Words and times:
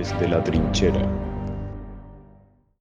Desde 0.00 0.28
la 0.28 0.42
trinchera. 0.42 1.02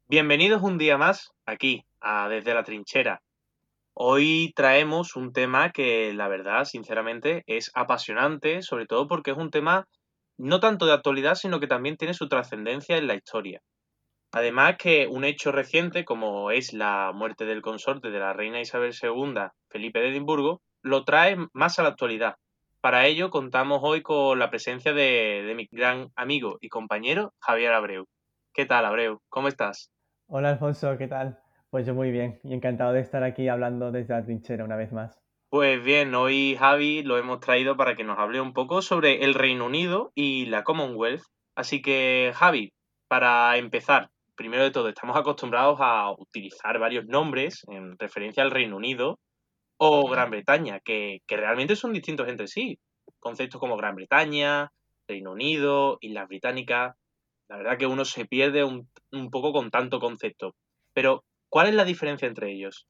Bienvenidos 0.07 0.61
un 0.61 0.77
día 0.77 0.97
más 0.97 1.33
aquí, 1.45 1.83
a 1.99 2.29
Desde 2.29 2.53
la 2.53 2.63
trinchera. 2.63 3.21
Hoy 3.93 4.53
traemos 4.55 5.17
un 5.17 5.33
tema 5.33 5.73
que 5.73 6.13
la 6.13 6.29
verdad, 6.29 6.63
sinceramente, 6.63 7.43
es 7.45 7.71
apasionante, 7.73 8.61
sobre 8.61 8.85
todo 8.85 9.09
porque 9.09 9.31
es 9.31 9.37
un 9.37 9.51
tema 9.51 9.85
no 10.37 10.61
tanto 10.61 10.85
de 10.85 10.93
actualidad, 10.93 11.35
sino 11.35 11.59
que 11.59 11.67
también 11.67 11.97
tiene 11.97 12.13
su 12.13 12.29
trascendencia 12.29 12.95
en 12.95 13.07
la 13.07 13.15
historia. 13.15 13.59
Además 14.31 14.77
que 14.79 15.07
un 15.07 15.25
hecho 15.25 15.51
reciente, 15.51 16.05
como 16.05 16.51
es 16.51 16.71
la 16.71 17.11
muerte 17.13 17.43
del 17.43 17.61
consorte 17.61 18.11
de 18.11 18.19
la 18.19 18.31
reina 18.31 18.61
Isabel 18.61 18.93
II, 18.93 19.33
Felipe 19.69 19.99
de 19.99 20.11
Edimburgo, 20.11 20.61
lo 20.81 21.03
trae 21.03 21.35
más 21.51 21.79
a 21.79 21.83
la 21.83 21.89
actualidad. 21.89 22.35
Para 22.81 23.07
ello 23.07 23.29
contamos 23.29 23.81
hoy 23.83 24.01
con 24.01 24.39
la 24.39 24.49
presencia 24.49 24.93
de, 24.93 25.51
mi 25.53 25.67
gran 25.69 26.11
amigo 26.15 26.57
y 26.61 26.69
compañero 26.69 27.33
Javier 27.41 27.73
Abreu. 27.73 28.05
¿Qué 28.53 28.65
tal, 28.65 28.85
Abreu? 28.85 29.19
¿Cómo 29.27 29.49
estás? 29.49 29.91
Hola, 30.27 30.51
Alfonso, 30.51 30.97
¿qué 30.97 31.09
tal? 31.09 31.39
Pues 31.71 31.85
yo 31.85 31.93
muy 31.93 32.09
bien 32.09 32.39
y 32.41 32.53
encantado 32.53 32.93
de 32.93 33.01
estar 33.01 33.23
aquí 33.23 33.49
hablando 33.49 33.91
desde 33.91 34.13
la 34.13 34.23
trinchera 34.23 34.63
una 34.63 34.77
vez 34.77 34.93
más. 34.93 35.19
Pues 35.49 35.83
bien, 35.83 36.15
hoy 36.15 36.55
Javi 36.57 37.03
lo 37.03 37.17
hemos 37.17 37.41
traído 37.41 37.75
para 37.75 37.95
que 37.95 38.05
nos 38.05 38.17
hable 38.17 38.39
un 38.39 38.53
poco 38.53 38.81
sobre 38.81 39.25
el 39.25 39.33
Reino 39.33 39.65
Unido 39.65 40.13
y 40.15 40.45
la 40.45 40.63
Commonwealth. 40.63 41.23
Así 41.55 41.81
que, 41.81 42.31
Javi, 42.33 42.71
para 43.09 43.57
empezar, 43.57 44.07
primero 44.35 44.63
de 44.63 44.71
todo, 44.71 44.87
estamos 44.87 45.17
acostumbrados 45.17 45.79
a 45.81 46.11
utilizar 46.11 46.79
varios 46.79 47.05
nombres 47.07 47.65
en 47.67 47.97
referencia 47.99 48.41
al 48.41 48.51
Reino 48.51 48.77
Unido 48.77 49.19
o 49.79 50.09
Gran 50.09 50.29
Bretaña, 50.29 50.79
que, 50.81 51.21
realmente 51.27 51.75
son 51.75 51.93
distintos 51.93 52.27
entre 52.27 52.47
sí. 52.47 52.79
Conceptos 53.19 53.59
como 53.59 53.77
Gran 53.77 53.95
Bretaña, 53.95 54.71
Reino 55.07 55.31
Unido, 55.31 55.97
Islas 56.01 56.27
Británicas. 56.27 56.95
La 57.47 57.57
verdad 57.57 57.77
que 57.77 57.87
uno 57.87 58.05
se 58.05 58.25
pierde 58.25 58.63
un, 58.63 58.87
un 59.11 59.31
poco 59.31 59.53
con 59.53 59.71
tanto 59.71 59.99
concepto. 59.99 60.55
Pero, 60.93 61.23
¿cuál 61.47 61.67
es 61.67 61.75
la 61.75 61.85
diferencia 61.85 62.27
entre 62.27 62.51
ellos? 62.51 62.87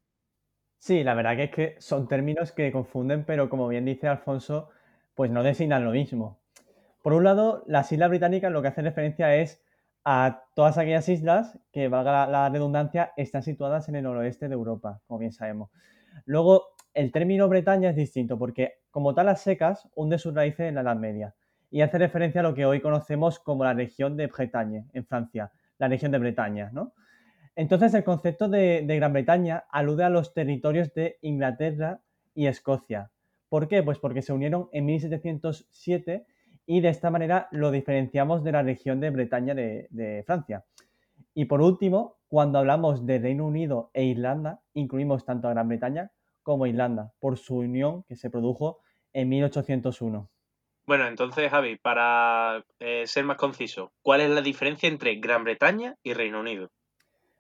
Sí, 0.80 1.04
la 1.04 1.14
verdad 1.14 1.36
que 1.36 1.44
es 1.44 1.52
que 1.52 1.76
son 1.80 2.08
términos 2.08 2.52
que 2.52 2.72
confunden, 2.72 3.24
pero 3.24 3.50
como 3.50 3.68
bien 3.68 3.86
dice 3.86 4.08
Alfonso, 4.08 4.70
pues 5.14 5.30
no 5.30 5.44
designan 5.44 5.86
lo 5.86 5.92
mismo. 5.92 6.42
Por 7.04 7.14
un 7.14 7.24
lado, 7.24 7.64
las 7.68 7.92
Islas 7.92 8.10
Británicas 8.10 8.52
lo 8.52 8.62
que 8.62 8.70
hacen 8.70 8.86
referencia 8.86 9.36
es 9.36 9.64
a 10.04 10.46
todas 10.56 10.78
aquellas 10.78 11.08
islas 11.10 11.60
que, 11.72 11.88
valga 11.88 12.26
la, 12.28 12.50
redundancia, 12.50 13.14
están 13.16 13.44
situadas 13.44 13.90
en 13.90 13.96
el 13.96 14.04
noroeste 14.04 14.48
de 14.48 14.56
Europa, 14.56 15.02
como 15.06 15.20
bien 15.20 15.32
sabemos. 15.32 15.70
Luego, 16.26 16.76
el 17.00 17.14
término 17.14 17.48
Bretaña 17.48 17.92
es 17.92 17.96
distinto 17.96 18.38
porque, 18.38 18.74
como 18.92 19.14
tal, 19.14 19.28
las 19.28 19.42
secas 19.42 19.88
hunde 19.96 20.20
sus 20.20 20.34
raíces 20.34 20.68
en 20.68 20.76
la 20.76 20.82
Edad 20.82 20.98
Media 20.98 21.34
y 21.72 21.80
hace 21.80 21.98
referencia 21.98 22.42
a 22.42 22.44
lo 22.44 22.54
que 22.54 22.66
hoy 22.66 22.82
conocemos 22.82 23.40
como 23.40 23.64
la 23.64 23.74
región 23.74 24.18
de 24.18 24.28
Bretagne, 24.28 24.86
en 24.92 25.06
Francia, 25.06 25.50
la 25.78 25.88
región 25.88 26.12
de 26.12 26.18
Bretaña, 26.18 26.72
¿no? 26.74 26.94
Entonces, 27.56 27.94
el 27.94 28.04
concepto 28.04 28.50
de 28.50 28.84
Gran 28.86 29.14
Bretaña 29.14 29.64
alude 29.72 30.04
a 30.04 30.10
los 30.10 30.34
territorios 30.34 30.94
de 30.94 31.18
Inglaterra 31.22 32.02
y 32.36 32.48
Escocia. 32.48 33.12
¿Por 33.48 33.70
qué? 33.70 33.82
Pues 33.82 33.98
porque 33.98 34.22
se 34.22 34.34
unieron 34.34 34.68
en 34.74 34.86
1707 34.86 36.26
y 36.66 36.82
de 36.82 36.90
esta 36.90 37.10
manera 37.10 37.48
lo 37.52 37.72
diferenciamos 37.72 38.44
de 38.44 38.52
la 38.52 38.62
región 38.62 39.00
de 39.00 39.10
Bretaña 39.10 39.56
de, 39.56 40.24
Francia. 40.26 40.66
Y 41.34 41.46
por 41.46 41.62
último, 41.62 42.18
cuando 42.28 42.60
hablamos 42.60 43.06
de 43.06 43.20
Reino 43.20 43.48
Unido 43.48 43.90
e 43.94 44.04
Irlanda, 44.04 44.60
incluimos 44.74 45.24
tanto 45.24 45.48
a 45.48 45.52
Gran 45.52 45.70
Bretaña 45.70 46.12
como 46.50 46.66
Irlanda, 46.66 47.14
por 47.20 47.38
su 47.38 47.58
unión 47.58 48.04
que 48.08 48.16
se 48.16 48.32
produjo 48.32 48.80
en 49.14 49.30
1801. 49.30 50.28
Bueno, 50.88 51.06
entonces, 51.06 51.52
Javi, 51.52 51.78
para 51.78 52.66
eh, 52.80 53.06
ser 53.06 53.24
más 53.24 53.38
conciso, 53.38 53.92
¿cuál 54.02 54.22
es 54.22 54.32
la 54.32 54.42
diferencia 54.42 54.90
entre 54.90 55.16
Gran 55.18 55.44
Bretaña 55.44 55.96
y 56.02 56.14
Reino 56.14 56.40
Unido? 56.40 56.72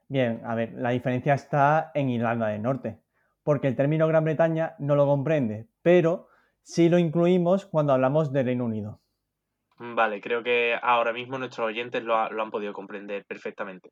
Bien, 0.07 0.41
a 0.45 0.53
ver, 0.53 0.73
la 0.73 0.91
diferencia 0.91 1.33
está 1.33 1.89
en 1.95 2.09
Irlanda 2.09 2.49
del 2.49 2.61
Norte, 2.61 2.99
porque 3.41 3.67
el 3.67 3.75
término 3.75 4.07
Gran 4.07 4.25
Bretaña 4.25 4.75
no 4.77 4.95
lo 4.95 5.07
comprende, 5.07 5.65
pero 5.81 6.27
sí 6.61 6.87
lo 6.87 6.99
incluimos 6.99 7.65
cuando 7.65 7.93
hablamos 7.93 8.31
de 8.31 8.43
Reino 8.43 8.65
Unido. 8.65 9.01
Vale, 9.79 10.21
creo 10.21 10.43
que 10.43 10.77
ahora 10.79 11.13
mismo 11.13 11.39
nuestros 11.39 11.65
oyentes 11.65 12.03
lo, 12.03 12.15
han 12.15 12.51
podido 12.51 12.73
comprender 12.73 13.25
perfectamente. 13.25 13.89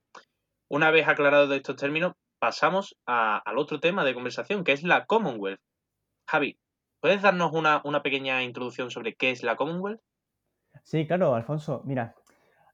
Una 0.70 0.92
vez 0.92 1.08
aclarados 1.08 1.52
estos 1.56 1.76
términos, 1.76 2.14
pasamos 2.40 2.98
al 3.06 3.58
otro 3.58 3.80
tema 3.80 4.04
de 4.04 4.14
conversación, 4.14 4.64
que 4.64 4.72
es 4.72 4.84
la 4.84 5.06
Commonwealth. 5.06 5.62
Javi, 6.28 6.60
¿puedes 7.00 7.22
darnos 7.22 7.54
una, 7.54 7.82
una 7.84 8.02
pequeña 8.04 8.44
introducción 8.44 8.92
sobre 8.92 9.16
qué 9.16 9.32
es 9.32 9.44
la 9.44 9.56
Commonwealth? 9.56 10.02
Sí, 10.84 11.08
claro, 11.08 11.36
Alfonso. 11.36 11.82
Mira, 11.86 12.16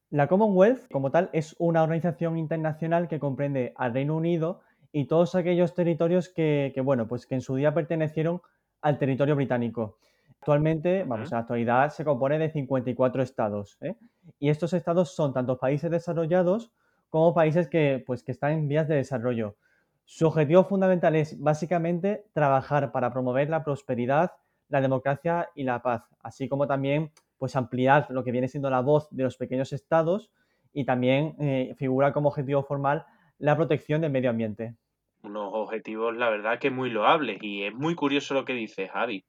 la 0.09 0.28
Commonwealth, 0.28 0.90
como 0.91 1.12
tal, 1.12 1.29
es 1.34 1.56
una 1.59 1.84
organización 1.84 2.38
internacional 2.38 3.07
que 3.07 3.19
comprende 3.19 3.73
al 3.78 3.94
Reino 3.94 4.16
Unido 4.16 4.62
y 4.91 5.07
todos 5.07 5.35
aquellos 5.35 5.73
territorios 5.73 6.29
que, 6.29 6.72
que, 6.75 6.81
bueno, 6.81 7.07
pues 7.07 7.25
que 7.25 7.35
en 7.35 7.41
su 7.41 7.56
día 7.56 7.73
pertenecieron 7.73 8.41
al 8.81 9.00
territorio 9.00 9.35
británico. 9.35 9.97
Actualmente, 10.44 11.06
vamos, 11.06 11.31
en 11.31 11.38
la 11.38 11.41
actualidad 11.41 11.90
se 11.90 12.03
compone 12.03 12.38
de 12.38 12.50
54 12.50 13.23
estados. 13.23 13.78
¿eh? 13.79 13.96
Y 14.40 14.50
estos 14.50 14.73
estados 14.73 15.16
son 15.16 15.34
tanto 15.34 15.57
países 15.57 15.90
desarrollados 15.90 16.73
como 17.13 17.35
países 17.35 17.69
que, 17.69 18.03
pues, 18.03 18.24
que 18.24 18.31
están 18.31 18.53
en 18.53 18.68
vías 18.68 18.88
de 18.88 18.96
desarrollo. 18.96 19.56
Su 20.03 20.25
objetivo 20.25 20.63
fundamental 20.63 21.16
es 21.16 21.40
básicamente 21.40 22.25
trabajar 22.34 22.91
para 22.91 23.13
promover 23.13 23.51
la 23.51 23.63
prosperidad, 23.63 24.31
la 24.68 24.81
democracia 24.81 25.52
y 25.53 25.62
la 25.62 25.84
paz, 25.84 26.09
así 26.23 26.50
como 26.50 26.66
también 26.66 27.12
pues, 27.38 27.56
ampliar 27.56 28.07
lo 28.09 28.23
que 28.23 28.31
viene 28.31 28.47
siendo 28.47 28.72
la 28.72 28.81
voz 28.81 29.09
de 29.12 29.22
los 29.22 29.38
pequeños 29.38 29.73
estados 29.73 30.31
y 30.73 30.85
también 30.85 31.35
eh, 31.40 31.75
figura 31.78 32.13
como 32.13 32.29
objetivo 32.29 32.63
formal 32.63 33.06
la 33.38 33.56
protección 33.56 34.02
del 34.02 34.12
medio 34.12 34.31
ambiente. 34.31 34.75
Unos 35.22 35.52
objetivos, 35.53 36.18
la 36.18 36.31
verdad, 36.31 36.57
que 36.57 36.72
muy 36.72 36.90
loables 36.90 37.38
y 37.44 37.62
es 37.62 37.75
muy 37.75 37.94
curioso 37.94 38.34
lo 38.34 38.44
que 38.44 38.53
dice 38.53 38.88
Javi. 38.88 39.23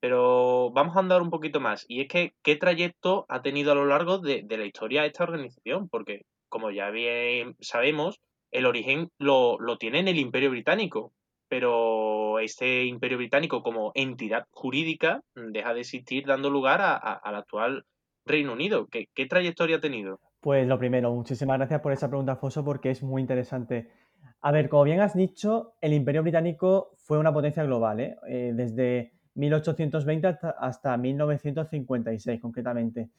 Pero 0.00 0.72
vamos 0.72 0.96
a 0.96 1.00
andar 1.00 1.22
un 1.22 1.30
poquito 1.30 1.60
más. 1.60 1.84
Y 1.86 2.00
es 2.00 2.08
que, 2.08 2.32
¿qué 2.42 2.56
trayecto 2.56 3.26
ha 3.28 3.42
tenido 3.42 3.70
a 3.70 3.76
lo 3.76 3.86
largo 3.86 4.18
de, 4.18 4.44
la 4.48 4.64
historia 4.64 5.06
esta 5.06 5.22
organización? 5.22 5.88
Porque, 5.88 6.22
como 6.48 6.70
ya 6.70 6.90
bien 6.90 7.56
sabemos, 7.60 8.20
el 8.50 8.66
origen 8.66 9.08
lo, 9.18 9.58
tiene 9.78 10.00
en 10.00 10.08
el 10.08 10.18
Imperio 10.18 10.50
Británico. 10.50 11.12
Pero 11.48 12.38
este 12.40 12.84
Imperio 12.84 13.16
Británico 13.16 13.62
como 13.62 13.92
entidad 13.94 14.44
jurídica 14.50 15.22
deja 15.34 15.72
de 15.72 15.80
existir 15.80 16.26
dando 16.26 16.50
lugar 16.50 16.80
al 16.82 17.34
actual 17.34 17.84
Reino 18.26 18.52
Unido. 18.52 18.86
¿Qué, 18.86 19.06
¿Qué, 19.14 19.24
trayectoria 19.24 19.76
ha 19.76 19.80
tenido? 19.80 20.20
Pues 20.40 20.68
lo 20.68 20.78
primero, 20.78 21.10
muchísimas 21.12 21.56
gracias 21.58 21.80
por 21.80 21.92
esa 21.92 22.08
pregunta, 22.08 22.32
Alfonso, 22.32 22.64
porque 22.64 22.90
es 22.90 23.02
muy 23.02 23.22
interesante. 23.22 23.88
A 24.40 24.52
ver, 24.52 24.68
como 24.68 24.84
bien 24.84 25.00
has 25.00 25.16
dicho, 25.16 25.74
el 25.80 25.94
Imperio 25.94 26.22
Británico 26.22 26.90
fue 26.96 27.18
una 27.18 27.32
potencia 27.32 27.64
global. 27.64 28.00
¿eh? 28.00 28.16
eh 28.28 28.52
desde 28.54 29.12
1820 29.34 30.38
hasta, 30.58 30.96
1956 30.96 32.40
concretamente. 32.40 33.10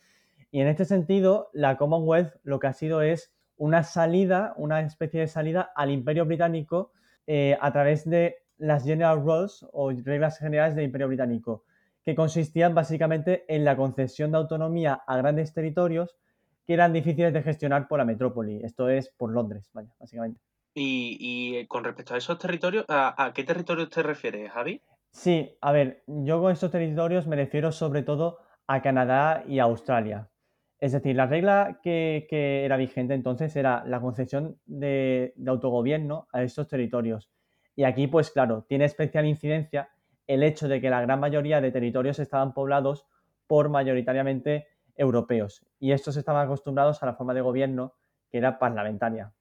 Y 0.52 0.62
en 0.62 0.68
este 0.68 0.86
sentido, 0.86 1.50
la 1.54 1.78
Commonwealth 1.78 2.34
lo 2.44 2.60
que 2.60 2.68
ha 2.68 2.74
sido 2.74 3.02
es 3.02 3.32
una 3.56 3.84
salida, 3.84 4.54
una 4.58 4.82
especie 4.82 5.20
de 5.20 5.28
salida 5.28 5.72
al 5.76 5.92
Imperio 5.92 6.26
Británico 6.26 6.92
eh, 7.28 7.58
a 7.62 7.72
través 7.72 8.10
de 8.10 8.38
las 8.58 8.84
General 8.84 9.22
Rules 9.22 9.66
o 9.72 9.92
reglas 9.92 10.40
generales 10.40 10.76
del 10.76 10.86
Imperio 10.86 11.08
Británico, 11.08 11.66
que 12.04 12.16
consistían 12.16 12.74
básicamente 12.74 13.46
en 13.48 13.66
la 13.66 13.76
concesión 13.76 14.32
de 14.32 14.38
autonomía 14.38 15.02
a 15.06 15.18
grandes 15.18 15.54
territorios 15.54 16.18
que 16.66 16.74
eran 16.74 16.94
difíciles 16.94 17.34
de 17.34 17.44
gestionar 17.44 17.88
por 17.88 18.00
la 18.00 18.06
metrópoli, 18.06 18.62
esto 18.64 18.90
es 18.90 19.10
por 19.10 19.32
Londres, 19.32 19.70
vaya, 19.74 19.94
básicamente. 20.00 20.40
Y, 20.74 21.56
eh, 21.56 21.68
con 21.68 21.84
respecto 21.84 22.14
a 22.14 22.18
esos 22.18 22.38
territorios, 22.38 22.86
¿a, 22.88 23.26
¿a, 23.26 23.34
qué 23.34 23.44
territorios 23.44 23.90
te 23.90 24.04
refieres, 24.04 24.52
Javi? 24.52 24.82
Sí, 25.12 25.58
a 25.62 25.72
ver, 25.72 26.04
yo 26.08 26.40
con 26.42 26.52
estos 26.52 26.72
territorios 26.72 27.28
me 27.28 27.36
refiero 27.36 27.72
sobre 27.72 28.04
todo 28.04 28.40
a 28.68 28.82
Canadá 28.82 29.44
y 29.48 29.60
Australia. 29.60 30.29
Es 30.80 30.94
decir, 30.94 31.16
la 31.16 31.26
regla 31.26 31.80
que, 31.84 32.26
era 32.32 32.78
vigente 32.78 33.14
entonces 33.14 33.56
era 33.56 33.84
la 33.86 34.00
concesión 34.00 34.60
de, 34.66 35.34
autogobierno 35.46 36.28
a 36.32 36.44
estos 36.44 36.68
territorios. 36.68 37.30
Y 37.76 37.84
aquí, 37.84 38.08
pues 38.08 38.32
claro, 38.32 38.66
tiene 38.68 38.86
especial 38.86 39.26
incidencia 39.26 39.90
el 40.28 40.44
hecho 40.44 40.68
de 40.68 40.80
que 40.80 40.90
la 40.90 41.02
gran 41.02 41.20
mayoría 41.20 41.60
de 41.60 41.72
territorios 41.72 42.20
estaban 42.20 42.54
poblados 42.54 43.08
por 43.48 43.70
mayoritariamente 43.70 44.68
europeos. 44.96 45.66
Y 45.80 45.92
estos 45.92 46.18
estaban 46.18 46.46
acostumbrados 46.46 47.02
a 47.02 47.08
la 47.08 47.16
forma 47.16 47.34
de 47.34 47.42
gobierno 47.42 47.94
que 48.30 48.38
era 48.38 48.60
parlamentaria. 48.60 49.34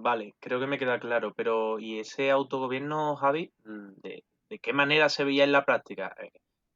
Vale, 0.00 0.34
creo 0.40 0.60
que 0.60 0.66
me 0.66 0.78
queda 0.78 1.00
claro, 1.00 1.34
pero 1.34 1.78
¿y 1.78 1.98
ese 1.98 2.30
autogobierno, 2.30 3.16
Javi? 3.16 3.52
Mm, 3.64 3.90
¿De, 4.00 4.24
qué 4.62 4.72
manera 4.72 5.08
se 5.08 5.24
veía 5.24 5.44
en 5.44 5.52
la 5.52 5.64
práctica? 5.64 6.14
Eh, 6.18 6.30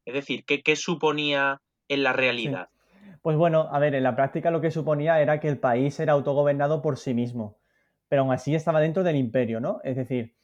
es 0.05 0.13
decir, 0.13 0.45
¿qué, 0.45 0.75
suponía 0.75 1.61
en 1.87 2.03
la 2.03 2.13
realidad? 2.13 2.69
Pues 3.21 3.37
bueno, 3.37 3.69
a 3.71 3.79
ver, 3.79 3.95
en 3.95 4.03
la 4.03 4.15
práctica 4.15 4.51
lo 4.51 4.61
que 4.61 4.71
suponía 4.71 5.21
era 5.21 5.39
que 5.39 5.47
el 5.47 5.57
país 5.57 5.99
era 5.99 6.13
autogobernado 6.13 6.81
por 6.81 6.97
sí 6.97 7.13
mismo, 7.13 7.57
pero 8.09 8.23
aún 8.23 8.33
así 8.33 8.53
estaba 8.53 8.81
dentro 8.81 9.03
del 9.03 9.15
imperio, 9.15 9.59
¿no? 9.59 9.79
Es 9.83 9.95
decir, 9.95 10.35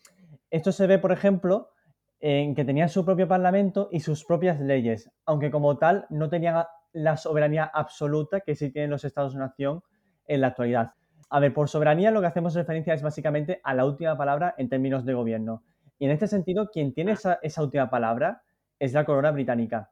esto 0.50 0.72
se 0.72 0.88
ve, 0.88 0.98
por 0.98 1.12
ejemplo, 1.12 1.72
en 2.20 2.56
que 2.56 2.66
tenían 2.66 2.90
su 2.90 3.06
propio 3.06 3.28
parlamento 3.28 3.90
y 3.92 4.00
sus 4.00 4.26
propias 4.26 4.60
leyes, 4.60 5.12
aunque 5.26 5.52
como 5.52 5.78
tal 5.78 6.06
no 6.10 6.30
tenían 6.30 6.66
la 6.92 7.18
soberanía 7.18 7.66
absoluta 7.66 8.42
que 8.42 8.56
sí 8.56 8.72
tienen 8.72 8.90
los 8.90 9.06
estados-nación 9.06 9.82
en 10.26 10.42
la 10.42 10.48
actualidad. 10.48 10.94
A 11.30 11.40
ver, 11.40 11.54
por 11.54 11.70
soberanía 11.70 12.12
lo 12.12 12.22
que 12.22 12.28
hacemos 12.28 12.56
referencia 12.56 12.94
es 12.94 13.02
básicamente 13.02 13.62
a 13.64 13.74
la 13.74 13.86
última 13.86 14.18
palabra 14.18 14.56
en 14.58 14.70
términos 14.70 15.06
de 15.06 15.14
gobierno. 15.14 15.64
Y 16.00 16.06
en 16.06 16.12
este 16.12 16.28
sentido, 16.28 16.70
quien 16.72 16.94
tiene 16.94 17.12
esa, 17.12 17.40
última 17.62 17.90
palabra 17.90 18.42
es 18.80 18.94
la 18.94 19.06
corona 19.06 19.32
británica. 19.32 19.92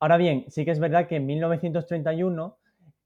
Ahora 0.00 0.16
bien, 0.16 0.46
sí 0.48 0.64
que 0.64 0.70
es 0.70 0.80
verdad 0.80 1.06
que 1.06 1.16
en 1.16 1.26
1931 1.26 2.58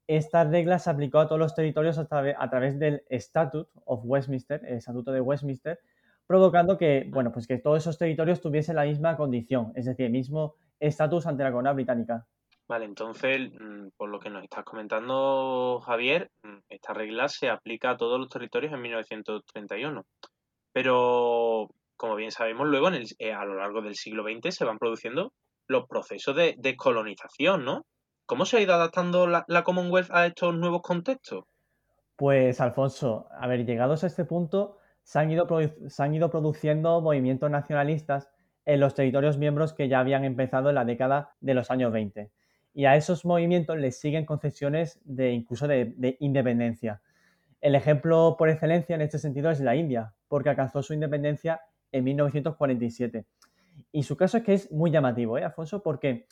esta 0.07 0.45
regla 0.45 0.79
se 0.79 0.89
aplicó 0.89 1.19
a 1.19 1.27
todos 1.27 1.39
los 1.39 1.53
territorios 1.53 1.97
a, 1.97 2.07
través 2.07 2.79
del 2.79 3.03
Statute 3.09 3.69
of 3.85 4.01
Westminster, 4.05 4.63
el 4.65 4.77
Estatuto 4.77 5.11
de 5.11 5.19
Westminster, 5.19 5.79
provocando 6.25 6.77
que, 6.77 7.05
bueno, 7.09 7.33
pues 7.33 7.47
que 7.47 7.57
todos 7.57 7.79
esos 7.79 7.97
territorios 7.97 8.39
tuviesen 8.39 8.77
la 8.77 8.85
misma 8.85 9.17
condición, 9.17 9.73
es 9.75 9.85
decir, 9.85 10.05
el 10.05 10.13
mismo 10.13 10.55
estatus 10.79 11.27
ante 11.27 11.43
la 11.43 11.51
corona 11.51 11.73
británica. 11.73 12.25
Vale, 12.67 12.85
entonces, 12.85 13.51
mm, 13.51 13.89
por 13.97 14.09
lo 14.09 14.19
que 14.19 14.29
nos 14.29 14.43
estás 14.43 14.63
comentando, 14.63 15.81
Javier, 15.85 16.31
mm, 16.43 16.59
esta 16.69 16.93
regla 16.93 17.27
se 17.27 17.49
aplica 17.49 17.91
a 17.91 17.97
todos 17.97 18.19
los 18.19 18.29
territorios 18.29 18.73
en 18.73 18.81
1931. 18.81 20.05
Pero, 20.71 21.69
como 21.97 22.15
bien 22.15 22.31
sabemos, 22.31 22.67
luego 22.67 22.87
en 22.87 23.03
eh, 23.19 23.33
a 23.33 23.43
lo 23.43 23.55
largo 23.55 23.81
del 23.81 23.95
siglo 23.95 24.23
XX 24.23 24.55
se 24.55 24.65
van 24.65 24.79
produciendo 24.79 25.33
los 25.67 25.87
procesos 25.87 26.35
de 26.35 26.55
descolonización, 26.57 27.65
¿no? 27.65 27.85
¿Cómo 28.25 28.45
se 28.45 28.57
ha 28.57 28.61
ido 28.61 28.73
adaptando 28.73 29.27
la, 29.27 29.63
Commonwealth 29.63 30.11
a 30.11 30.25
estos 30.25 30.55
nuevos 30.55 30.81
contextos? 30.81 31.43
Pues, 32.15 32.59
Alfonso, 32.61 33.27
a 33.31 33.47
ver, 33.47 33.65
llegados 33.65 34.03
a 34.03 34.07
este 34.07 34.25
punto, 34.25 34.77
se 35.03 35.19
han 35.19 35.29
ido, 35.29 35.47
se 35.87 36.03
han 36.03 36.15
ido 36.15 36.29
produciendo 36.29 37.01
movimientos 37.01 37.51
nacionalistas 37.51 38.29
en 38.65 38.79
los 38.79 38.95
territorios 38.95 39.37
miembros 39.37 39.73
que 39.73 39.87
ya 39.87 39.99
habían 39.99 40.23
empezado 40.23 40.69
en 40.69 40.75
la 40.75 40.85
década 40.85 41.35
de 41.39 41.53
los 41.53 41.69
años 41.69 41.91
20 41.91 42.31
y 42.75 42.85
a 42.85 42.97
esos 42.97 43.23
movimientos 43.23 43.77
les 43.77 43.97
siguen 43.97 44.25
concesiones 44.25 44.99
de 45.05 45.31
incluso 45.31 45.65
de, 45.65 46.17
independencia. 46.19 47.01
El 47.61 47.73
ejemplo 47.73 48.35
por 48.37 48.49
excelencia 48.49 48.95
en 48.95 49.01
este 49.01 49.17
sentido 49.17 49.49
es 49.49 49.61
la 49.61 49.77
India, 49.77 50.13
porque 50.27 50.49
alcanzó 50.49 50.83
su 50.83 50.93
independencia 50.93 51.61
en 51.93 52.03
1947. 52.03 53.25
Y 53.91 54.03
su 54.03 54.17
caso 54.17 54.37
es 54.37 54.43
que 54.43 54.53
es 54.53 54.71
muy 54.71 54.91
llamativo, 54.91 55.37
¿eh, 55.37 55.43
Alfonso? 55.43 55.81
Porque 55.81 56.27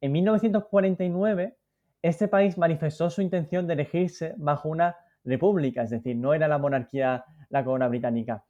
en 0.00 0.12
1949 0.12 1.56
este 2.02 2.28
país 2.28 2.58
manifestó 2.58 3.08
su 3.08 3.22
intención 3.22 3.66
de 3.66 3.74
elegirse 3.74 4.34
bajo 4.36 4.68
una 4.68 4.96
república, 5.24 5.82
es 5.82 5.90
decir, 5.90 6.16
no 6.16 6.34
era 6.34 6.48
la 6.48 6.58
monarquía 6.58 7.24
la 7.48 7.64
corona 7.64 7.88
británica. 7.88 8.44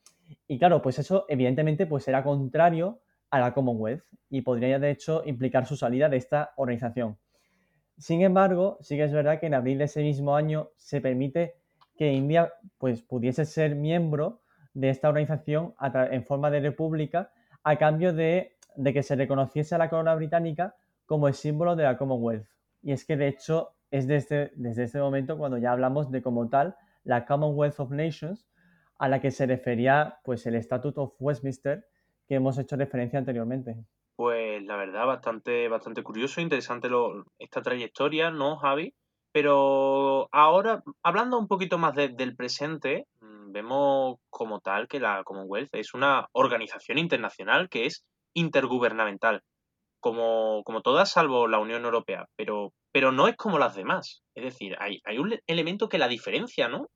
Y 0.49 0.59
claro, 0.59 0.83
pues 0.83 0.99
eso 0.99 1.25
evidentemente 1.29 1.87
pues 1.87 2.09
era 2.09 2.23
contrario 2.23 3.01
a 3.31 3.39
la 3.39 3.55
Commonwealth 3.55 4.03
y 4.31 4.41
podría 4.41 4.79
de 4.79 4.91
hecho 4.91 5.23
implicar 5.25 5.67
su 5.67 5.77
salida 5.77 6.09
de 6.09 6.17
esta 6.17 6.53
organización. 6.57 7.19
Sin 7.97 8.23
embargo, 8.23 8.79
sí 8.81 8.97
que 8.97 9.05
es 9.05 9.13
verdad 9.13 9.39
que 9.39 9.47
en 9.47 9.55
abril 9.55 9.79
de 9.79 9.85
ese 9.85 10.03
mismo 10.03 10.35
año 10.35 10.71
se 10.77 11.01
permite 11.01 11.55
que 11.97 12.13
India 12.13 12.53
pues, 12.79 13.03
pudiese 13.03 13.45
ser 13.45 13.77
miembro 13.77 14.43
de 14.73 14.91
esta 14.91 15.09
organización 15.09 15.75
en 16.11 16.25
forma 16.25 16.51
de 16.51 16.61
república 16.61 17.31
a 17.65 17.77
cambio 17.77 18.13
de, 18.13 18.57
que 18.85 19.03
se 19.03 19.17
reconociese 19.17 19.75
a 19.75 19.79
la 19.79 19.89
corona 19.89 20.15
británica 20.15 20.77
como 21.07 21.29
el 21.29 21.35
símbolo 21.35 21.75
de 21.75 21.85
la 21.85 21.97
Commonwealth. 21.97 22.47
Y 22.83 22.93
es 22.93 23.05
que 23.05 23.17
de 23.17 23.29
hecho 23.29 23.75
es 23.91 24.07
desde, 24.07 24.53
desde 24.55 24.85
este 24.85 25.01
momento 25.01 25.37
cuando 25.37 25.59
ya 25.59 25.73
hablamos 25.73 26.11
de 26.11 26.23
como 26.23 26.49
tal 26.49 26.77
la 27.03 27.25
Commonwealth 27.27 27.81
of 27.81 27.91
Nations 27.91 28.47
a 28.99 29.09
la 29.09 29.21
que 29.21 29.31
se 29.31 29.47
refería 29.47 30.19
pues 30.25 30.47
el 30.47 30.55
Statute 30.57 31.01
of 31.01 31.15
Westminster 31.19 31.87
que 32.29 32.37
hemos 32.37 32.59
hecho 32.59 32.77
referencia 32.77 33.19
anteriormente. 33.19 33.77
Pues 34.17 34.63
la 34.65 34.77
verdad, 34.77 35.07
bastante, 35.07 35.69
bastante 35.69 36.03
curioso, 36.03 36.41
interesante 36.41 36.89
esta 37.39 37.63
trayectoria, 37.63 38.31
¿no, 38.31 38.57
Javi? 38.57 38.95
Pero 39.33 40.29
ahora, 40.31 40.85
hablando 41.03 41.39
un 41.39 41.49
poquito 41.49 41.77
más 41.77 41.95
del 41.97 42.37
presente, 42.37 43.09
vemos 43.55 44.19
como 44.29 44.61
tal 44.61 44.89
que 44.89 45.01
la 45.01 45.23
Commonwealth 45.25 45.75
es 45.75 45.95
una 45.95 46.29
organización 46.33 46.99
internacional 46.99 47.69
que 47.71 47.87
es 47.87 48.05
intergubernamental, 48.35 49.43
como, 50.01 50.63
como 50.65 50.83
todas 50.83 51.11
salvo 51.11 51.47
la 51.47 51.61
Unión 51.61 51.85
Europea, 51.85 52.27
pero, 52.37 52.73
pero 52.93 53.13
no 53.13 53.29
es 53.29 53.37
como 53.37 53.59
las 53.59 53.77
demás. 53.77 54.23
Es 54.35 54.45
decir, 54.45 54.77
hay, 54.81 55.01
hay 55.05 55.19
un 55.19 55.39
elemento 55.47 55.89
que 55.89 55.99
la 55.99 56.09
diferencia, 56.09 56.69
¿no? 56.69 56.89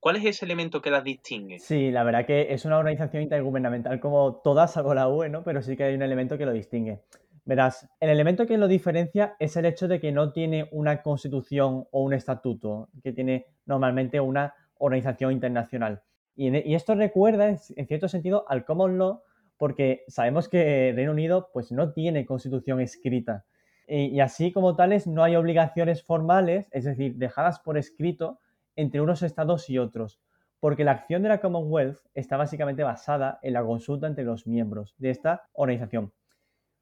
¿Cuál 0.00 0.16
es 0.16 0.24
ese 0.24 0.44
elemento 0.44 0.82
que 0.82 0.90
las 0.90 1.04
distingue? 1.04 1.60
Sí, 1.60 1.90
la 1.90 2.04
verdad 2.04 2.26
que 2.26 2.52
es 2.52 2.64
una 2.64 2.78
organización 2.78 3.22
intergubernamental 3.22 4.00
como 4.00 4.40
todas, 4.42 4.72
salvo 4.72 4.92
la 4.92 5.08
UE, 5.08 5.28
¿no? 5.28 5.44
Pero 5.44 5.62
sí 5.62 5.76
que 5.76 5.84
hay 5.84 5.94
un 5.94 6.02
elemento 6.02 6.36
que 6.36 6.46
lo 6.46 6.52
distingue. 6.52 7.00
Verás, 7.44 7.88
el 8.00 8.10
elemento 8.10 8.44
que 8.44 8.58
lo 8.58 8.66
diferencia 8.66 9.36
es 9.38 9.56
el 9.56 9.66
hecho 9.66 9.86
de 9.86 10.00
que 10.00 10.10
no 10.10 10.32
tiene 10.32 10.68
una 10.72 11.00
constitución 11.00 11.86
o 11.92 12.02
un 12.02 12.12
estatuto, 12.12 12.88
que 13.04 13.12
tiene 13.12 13.46
normalmente 13.66 14.18
una 14.18 14.52
organización 14.78 15.32
internacional. 15.32 16.02
Y, 16.34 16.54
e, 16.54 16.74
esto 16.74 16.94
recuerda, 16.94 17.48
en 17.48 17.86
cierto 17.86 18.08
sentido, 18.08 18.44
al 18.48 18.64
common 18.64 18.98
law, 18.98 19.22
porque 19.56 20.04
sabemos 20.08 20.48
que 20.48 20.92
Reino 20.94 21.12
Unido 21.12 21.50
pues, 21.52 21.72
no 21.72 21.92
tiene 21.92 22.26
constitución 22.26 22.80
escrita. 22.80 23.44
y 23.88 24.18
así 24.18 24.52
como 24.52 24.74
tales, 24.74 25.06
no 25.06 25.22
hay 25.22 25.36
obligaciones 25.36 26.02
formales, 26.02 26.68
es 26.72 26.84
decir, 26.84 27.14
dejadas 27.16 27.60
por 27.60 27.78
escrito, 27.78 28.40
entre 28.76 29.00
unos 29.00 29.22
estados 29.22 29.68
y 29.70 29.78
otros, 29.78 30.20
porque 30.60 30.84
la 30.84 30.92
acción 30.92 31.22
de 31.22 31.30
la 31.30 31.40
Commonwealth 31.40 31.98
está 32.14 32.36
básicamente 32.36 32.82
basada 32.82 33.38
en 33.42 33.54
la 33.54 33.64
consulta 33.64 34.06
entre 34.06 34.24
los 34.24 34.46
miembros 34.46 34.94
de 34.98 35.10
esta 35.10 35.48
organización. 35.52 36.12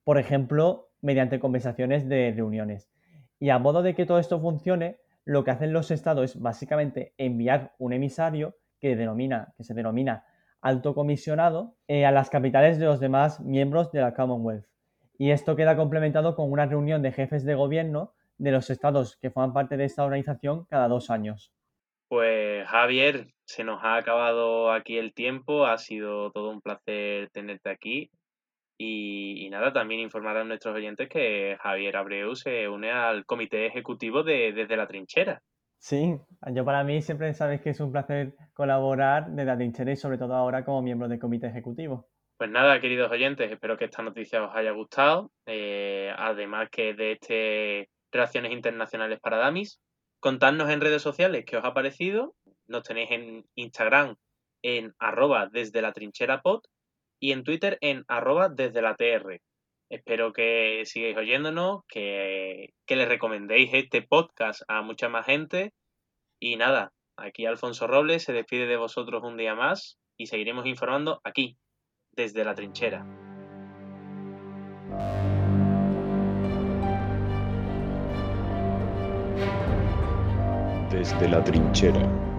Por 0.02 0.18
ejemplo, 0.18 0.90
mediante 1.00 1.40
conversaciones 1.40 2.08
de 2.08 2.32
reuniones. 2.34 2.90
Y 3.38 3.50
a 3.50 3.58
modo 3.58 3.82
de 3.82 3.94
que 3.94 4.06
todo 4.06 4.18
esto 4.18 4.40
funcione, 4.40 4.98
lo 5.24 5.44
que 5.44 5.50
hacen 5.50 5.72
los 5.72 5.90
estados 5.90 6.24
es 6.30 6.40
básicamente 6.40 7.14
enviar 7.16 7.72
un 7.78 7.92
emisario 7.92 8.56
que, 8.80 8.96
denomina, 8.96 9.54
que 9.56 9.64
se 9.64 9.74
denomina 9.74 10.24
alto 10.60 10.94
comisionado 10.94 11.76
eh, 11.88 12.06
a 12.06 12.10
las 12.10 12.30
capitales 12.30 12.78
de 12.78 12.86
los 12.86 13.00
demás 13.00 13.40
miembros 13.40 13.92
de 13.92 14.00
la 14.00 14.14
Commonwealth. 14.14 14.66
Y 15.18 15.30
esto 15.30 15.56
queda 15.56 15.76
complementado 15.76 16.34
con 16.34 16.50
una 16.50 16.66
reunión 16.66 17.02
de 17.02 17.12
jefes 17.12 17.44
de 17.44 17.54
gobierno 17.54 18.14
de 18.38 18.50
los 18.50 18.70
estados 18.70 19.16
que 19.16 19.30
forman 19.30 19.52
parte 19.52 19.76
de 19.76 19.84
esta 19.84 20.04
organización 20.04 20.64
cada 20.64 20.88
dos 20.88 21.10
años. 21.10 21.52
Pues 22.08 22.66
Javier, 22.66 23.28
se 23.44 23.64
nos 23.64 23.82
ha 23.82 23.96
acabado 23.96 24.72
aquí 24.72 24.98
el 24.98 25.14
tiempo, 25.14 25.66
ha 25.66 25.78
sido 25.78 26.30
todo 26.32 26.50
un 26.50 26.60
placer 26.60 27.30
tenerte 27.30 27.70
aquí. 27.70 28.10
Y, 28.76 29.48
nada, 29.50 29.72
también 29.72 30.00
informar 30.00 30.36
a 30.36 30.44
nuestros 30.44 30.74
oyentes 30.74 31.08
que 31.08 31.56
Javier 31.60 31.96
Abreu 31.96 32.34
se 32.34 32.68
une 32.68 32.90
al 32.90 33.24
comité 33.24 33.66
ejecutivo 33.66 34.22
de 34.22 34.52
Desde 34.52 34.76
la 34.76 34.86
Trinchera. 34.86 35.40
Sí, 35.78 36.16
yo 36.52 36.64
para 36.64 36.82
mí 36.82 37.02
siempre 37.02 37.32
sabes 37.34 37.60
que 37.60 37.70
es 37.70 37.80
un 37.80 37.92
placer 37.92 38.34
colaborar 38.54 39.26
desde 39.28 39.44
la 39.44 39.56
trinchera 39.56 39.92
y 39.92 39.96
sobre 39.96 40.16
todo 40.16 40.34
ahora 40.34 40.64
como 40.64 40.80
miembro 40.80 41.08
del 41.08 41.18
comité 41.18 41.46
ejecutivo. 41.46 42.08
Pues 42.38 42.50
nada, 42.50 42.80
queridos 42.80 43.12
oyentes, 43.12 43.52
espero 43.52 43.76
que 43.76 43.84
esta 43.84 44.02
noticia 44.02 44.42
os 44.42 44.56
haya 44.56 44.72
gustado. 44.72 45.30
Eh, 45.46 46.10
además 46.16 46.68
que 46.70 46.94
de 46.94 47.12
este 47.12 47.90
Relaciones 48.10 48.52
Internacionales 48.52 49.20
para 49.20 49.36
Damis, 49.36 49.78
Contadnos 50.24 50.70
en 50.70 50.80
redes 50.80 51.02
sociales 51.02 51.44
qué 51.46 51.58
os 51.58 51.64
ha 51.66 51.74
parecido. 51.74 52.34
Nos 52.66 52.82
tenéis 52.82 53.10
en 53.10 53.44
Instagram 53.56 54.16
en 54.62 54.94
arroba 54.98 55.50
desde 55.52 55.82
la 55.82 55.92
trinchera 55.92 56.40
pod 56.40 56.62
y 57.24 57.32
en 57.32 57.42
Twitter 57.42 57.78
en 57.80 58.04
arroba 58.06 58.50
desde 58.50 58.82
la 58.82 58.96
TR. 58.96 59.40
Espero 59.90 60.34
que 60.34 60.82
sigáis 60.84 61.16
oyéndonos, 61.16 61.80
que, 61.88 62.74
que 62.86 62.96
le 62.96 63.06
recomendéis 63.06 63.70
este 63.72 64.02
podcast 64.02 64.60
a 64.68 64.82
mucha 64.82 65.08
más 65.08 65.24
gente. 65.24 65.72
Y 66.38 66.56
nada, 66.56 66.92
aquí 67.16 67.46
Alfonso 67.46 67.86
Robles 67.86 68.24
se 68.24 68.34
despide 68.34 68.66
de 68.66 68.76
vosotros 68.76 69.22
un 69.24 69.38
día 69.38 69.54
más 69.54 69.96
y 70.18 70.26
seguiremos 70.26 70.66
informando 70.66 71.22
aquí, 71.24 71.56
desde 72.12 72.44
la 72.44 72.54
trinchera. 72.54 73.06
desde 80.90 81.28
la 81.28 81.42
trinchera. 81.42 82.33